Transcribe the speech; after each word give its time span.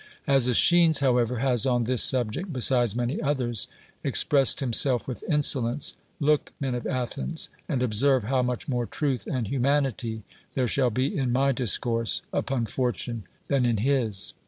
As 0.25 0.47
^Eschines, 0.47 0.99
however, 1.01 1.37
has 1.37 1.63
on 1.67 1.83
this 1.83 2.01
subject 2.01 2.51
(besides 2.51 2.95
many 2.95 3.21
others) 3.21 3.67
ex 4.03 4.23
pressed 4.23 4.59
himself 4.59 5.07
with 5.07 5.23
insolence, 5.29 5.95
look, 6.19 6.51
men 6.59 6.73
of 6.73 6.87
Ath 6.87 7.19
ens, 7.19 7.49
and 7.69 7.83
observe 7.83 8.23
how 8.23 8.41
much 8.41 8.67
more 8.67 8.87
truth 8.87 9.27
and 9.31 9.49
hu 9.49 9.59
manity 9.59 10.23
there 10.55 10.67
shall 10.67 10.89
be 10.89 11.15
in 11.15 11.31
my 11.31 11.51
discourse 11.51 12.23
upon 12.33 12.65
for 12.65 12.91
tune 12.91 13.25
than 13.47 13.63
in 13.63 13.77
his. 13.77 14.33